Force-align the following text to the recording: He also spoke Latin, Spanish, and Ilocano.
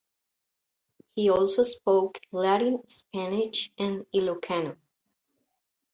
He 1.13 1.29
also 1.29 1.61
spoke 1.61 2.19
Latin, 2.31 2.89
Spanish, 2.89 3.71
and 3.77 4.03
Ilocano. 4.15 4.75